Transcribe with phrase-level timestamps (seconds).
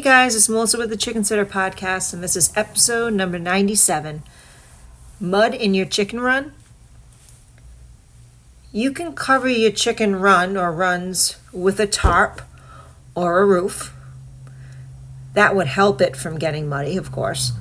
[0.00, 4.22] Hey guys, it's Melissa with the Chicken Sitter Podcast, and this is episode number 97
[5.20, 6.54] Mud in Your Chicken Run.
[8.72, 12.40] You can cover your chicken run or runs with a tarp
[13.14, 13.94] or a roof.
[15.34, 17.52] That would help it from getting muddy, of course.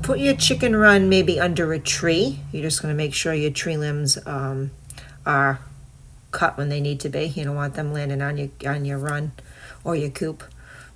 [0.00, 2.40] Put your chicken run maybe under a tree.
[2.50, 4.70] You're just going to make sure your tree limbs um,
[5.26, 5.60] are
[6.30, 7.26] cut when they need to be.
[7.26, 9.32] You don't want them landing on your on your run
[9.84, 10.44] or your coop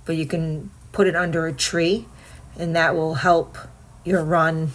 [0.05, 2.05] but you can put it under a tree
[2.57, 3.57] and that will help
[4.03, 4.71] your run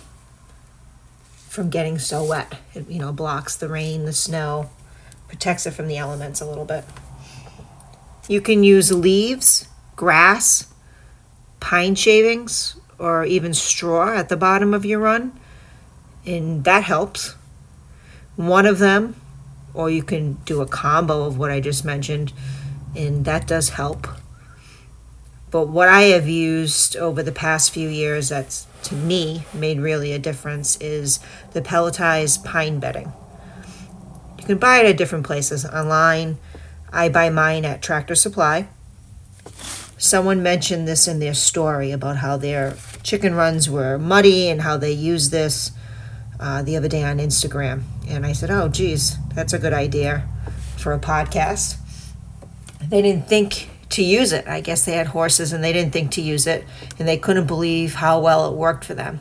[1.49, 2.55] from getting so wet.
[2.75, 4.71] It, you know, blocks the rain, the snow,
[5.29, 6.85] protects it from the elements a little bit.
[8.29, 10.73] You can use leaves, grass,
[11.59, 15.33] pine shavings, or even straw at the bottom of your run,
[16.27, 17.35] and that helps.
[18.37, 19.17] One of them,
[19.75, 22.33] or you can do a combo of what I just mentioned,
[22.95, 24.07] and that does help.
[25.51, 30.13] But what I have used over the past few years that's to me made really
[30.13, 31.21] a difference is
[31.53, 33.13] the pelletized pine bedding.
[34.39, 36.39] You can buy it at different places online.
[36.93, 38.69] I buy mine at Tractor Supply.
[39.99, 44.77] Someone mentioned this in their story about how their chicken runs were muddy and how
[44.77, 45.73] they use this
[46.39, 47.83] uh, the other day on Instagram.
[48.09, 50.27] And I said, oh, geez, that's a good idea
[50.77, 51.77] for a podcast.
[52.89, 54.47] They didn't think to use it.
[54.47, 56.65] I guess they had horses and they didn't think to use it
[56.99, 59.21] and they couldn't believe how well it worked for them.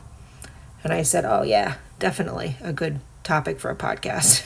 [0.82, 4.44] And I said, Oh, yeah, definitely a good topic for a podcast.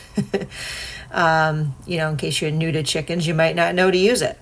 [1.12, 4.22] um, you know, in case you're new to chickens, you might not know to use
[4.22, 4.38] it.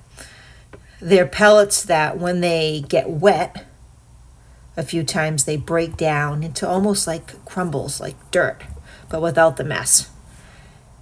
[1.00, 3.66] They're pellets that when they get wet,
[4.76, 8.62] a few times they break down into almost like crumbles, like dirt,
[9.10, 10.09] but without the mess.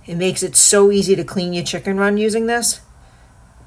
[0.07, 2.81] It makes it so easy to clean your chicken run using this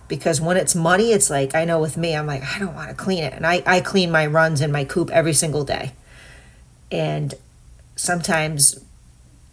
[0.08, 2.90] because when it's muddy, it's like, I know with me, I'm like, I don't want
[2.90, 3.34] to clean it.
[3.34, 5.94] And I, I clean my runs in my coop every single day.
[6.92, 7.34] And
[7.96, 8.84] sometimes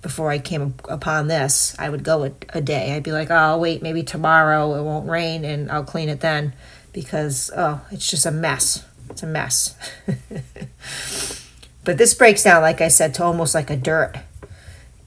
[0.02, 2.94] before I came upon this, I would go a, a day.
[2.94, 6.20] I'd be like, oh, I'll wait, maybe tomorrow it won't rain and I'll clean it
[6.20, 6.54] then
[6.92, 8.84] because, oh, it's just a mess.
[9.08, 9.76] It's a mess.
[11.84, 14.16] but this breaks down, like I said, to almost like a dirt.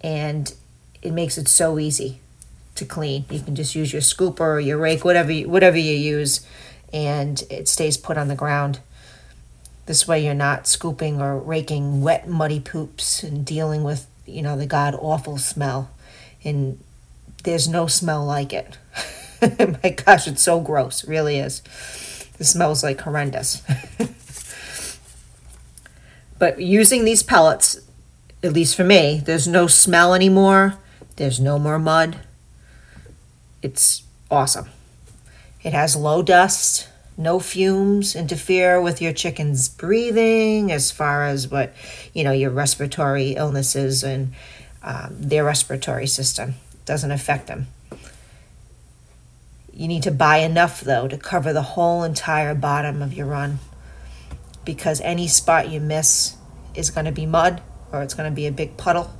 [0.01, 0.53] And
[1.01, 2.19] it makes it so easy
[2.75, 3.25] to clean.
[3.29, 6.45] You can just use your scooper or your rake, whatever you, whatever you use,
[6.91, 8.79] and it stays put on the ground.
[9.85, 14.57] This way, you're not scooping or raking wet, muddy poops and dealing with you know
[14.57, 15.91] the god awful smell.
[16.43, 16.79] And
[17.43, 18.77] there's no smell like it.
[19.83, 21.03] My gosh, it's so gross.
[21.03, 21.61] It really is.
[22.39, 23.61] It smells like horrendous.
[26.39, 27.79] but using these pellets,
[28.41, 30.75] at least for me, there's no smell anymore.
[31.17, 32.19] There's no more mud
[33.63, 34.69] it's awesome.
[35.63, 41.73] It has low dust, no fumes interfere with your chicken's breathing as far as what,
[42.13, 44.33] you know, your respiratory illnesses and
[44.83, 47.67] um, their respiratory system doesn't affect them.
[49.73, 53.59] You need to buy enough though to cover the whole entire bottom of your run
[54.65, 56.35] because any spot you miss
[56.75, 59.13] is going to be mud or it's going to be a big puddle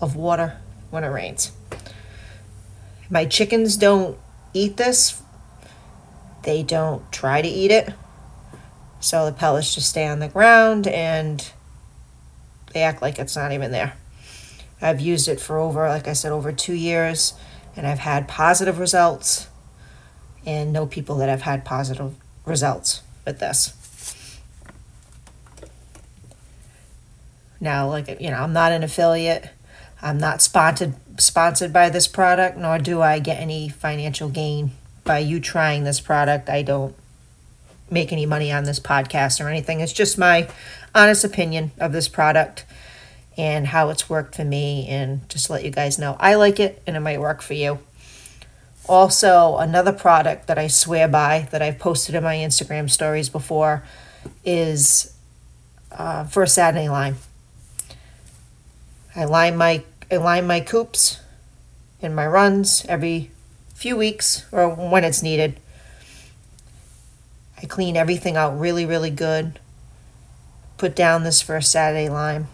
[0.00, 0.58] of water
[0.90, 1.50] when it rains.
[3.10, 4.18] My chickens don't
[4.52, 5.22] eat this.
[6.42, 7.92] They don't try to eat it.
[9.00, 11.50] So the pellets just stay on the ground and
[12.72, 13.96] they act like it's not even there.
[14.80, 17.34] I've used it for over, like I said, over two years,
[17.76, 19.48] and I've had positive results,
[20.44, 22.14] and know people that have had positive
[22.44, 23.72] results with this.
[27.60, 29.48] Now, like, you know, I'm not an affiliate,
[30.04, 34.72] I'm not sponsored sponsored by this product, nor do I get any financial gain
[35.02, 36.50] by you trying this product.
[36.50, 36.94] I don't
[37.90, 39.80] make any money on this podcast or anything.
[39.80, 40.48] It's just my
[40.94, 42.66] honest opinion of this product
[43.36, 46.82] and how it's worked for me, and just let you guys know I like it
[46.86, 47.78] and it might work for you.
[48.86, 53.82] Also, another product that I swear by that I've posted in my Instagram stories before
[54.44, 55.14] is
[55.90, 57.16] uh, First Saturday lime.
[59.16, 59.82] I lime my
[60.14, 61.18] I line my coops
[62.00, 63.32] and my runs every
[63.74, 65.58] few weeks or when it's needed.
[67.60, 69.58] I clean everything out really, really good.
[70.76, 72.46] Put down this first Saturday lime,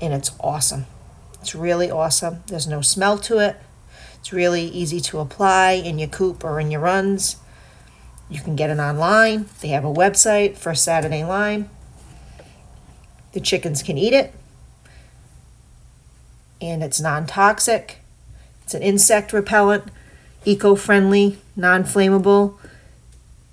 [0.00, 0.86] and it's awesome.
[1.42, 2.42] It's really awesome.
[2.46, 3.56] There's no smell to it.
[4.14, 7.36] It's really easy to apply in your coop or in your runs.
[8.30, 9.50] You can get it online.
[9.60, 11.68] They have a website for Saturday Lime.
[13.32, 14.32] The chickens can eat it
[16.60, 17.98] and it's non toxic.
[18.62, 19.84] It's an insect repellent,
[20.44, 22.56] eco friendly, non flammable.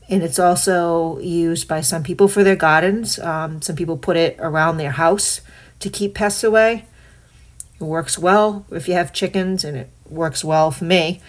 [0.10, 3.20] and it's also used by some people for their gardens.
[3.20, 5.42] Um, some people put it around their house
[5.80, 6.86] to keep pests away.
[7.80, 11.22] It works well if you have chickens, and it works well for me.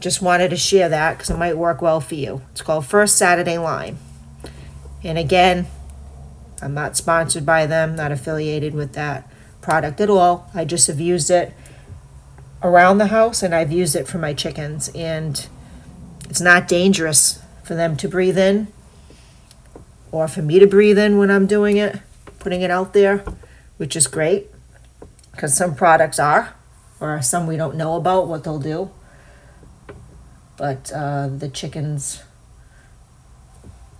[0.00, 2.42] Just wanted to share that because it might work well for you.
[2.52, 3.98] It's called First Saturday Lime.
[5.02, 5.66] And again,
[6.62, 9.29] I'm not sponsored by them, not affiliated with that
[9.60, 10.50] product at all.
[10.54, 11.52] I just have used it
[12.62, 14.90] around the house and I've used it for my chickens.
[14.94, 15.46] And
[16.28, 18.68] it's not dangerous for them to breathe in
[20.12, 22.00] or for me to breathe in when I'm doing it,
[22.38, 23.24] putting it out there,
[23.76, 24.48] which is great
[25.32, 26.54] because some products are,
[26.98, 28.90] or some we don't know about what they'll do.
[30.56, 32.22] But uh, the chickens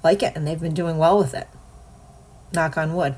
[0.03, 1.49] like it and they've been doing well with it.
[2.53, 3.15] Knock on wood.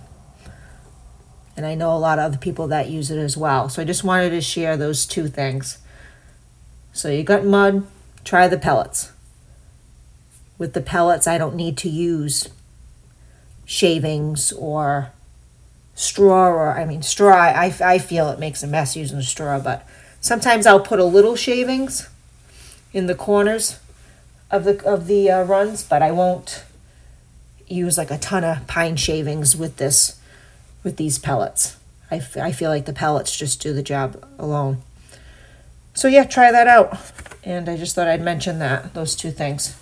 [1.56, 3.68] And I know a lot of other people that use it as well.
[3.68, 5.78] So I just wanted to share those two things.
[6.92, 7.86] So you got mud,
[8.24, 9.12] try the pellets.
[10.58, 12.48] With the pellets, I don't need to use
[13.64, 15.12] shavings or
[15.94, 19.58] straw or I mean straw I, I feel it makes a mess using a straw
[19.58, 19.86] but
[20.20, 22.08] sometimes I'll put a little shavings
[22.92, 23.78] in the corners
[24.50, 26.64] of the of the uh, runs but I won't
[27.66, 30.18] use like a ton of pine shavings with this
[30.82, 31.76] with these pellets.
[32.10, 34.82] I, f- I feel like the pellets just do the job alone.
[35.94, 36.98] So yeah try that out.
[37.44, 39.76] And I just thought I'd mention that those two things.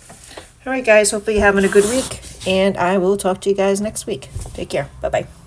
[0.65, 3.55] All right guys hopefully you're having a good week and I will talk to you
[3.55, 4.29] guys next week.
[4.53, 4.89] Take care.
[5.01, 5.40] Bye bye